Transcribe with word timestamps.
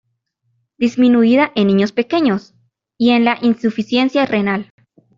Disminuida 0.79 1.51
en 1.55 1.67
niños 1.67 1.91
pequeños 1.91 2.55
y 2.97 3.11
en 3.11 3.23
la 3.23 3.37
insuficiencia 3.43 4.25
renal. 4.25 4.71